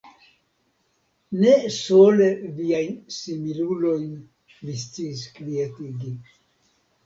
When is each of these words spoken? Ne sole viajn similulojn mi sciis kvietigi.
Ne 1.43 1.53
sole 1.81 2.31
viajn 2.61 2.91
similulojn 3.19 4.11
mi 4.63 4.75
sciis 4.89 5.25
kvietigi. 5.41 6.19